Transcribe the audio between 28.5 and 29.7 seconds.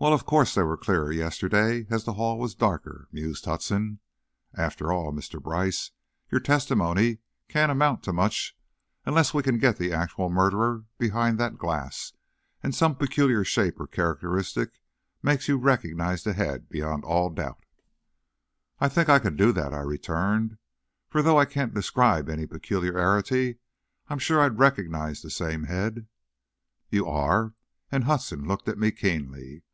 at me keenly.